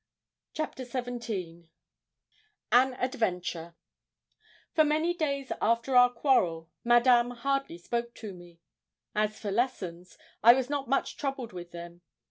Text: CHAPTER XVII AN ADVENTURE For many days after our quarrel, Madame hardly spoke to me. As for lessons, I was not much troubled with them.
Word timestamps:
CHAPTER 0.55 0.83
XVII 0.83 1.69
AN 2.71 2.95
ADVENTURE 2.95 3.75
For 4.73 4.83
many 4.83 5.13
days 5.13 5.51
after 5.61 5.95
our 5.95 6.09
quarrel, 6.11 6.71
Madame 6.83 7.29
hardly 7.29 7.77
spoke 7.77 8.15
to 8.15 8.33
me. 8.33 8.57
As 9.13 9.39
for 9.39 9.51
lessons, 9.51 10.17
I 10.41 10.53
was 10.53 10.71
not 10.71 10.89
much 10.89 11.17
troubled 11.17 11.53
with 11.53 11.69
them. 11.69 12.01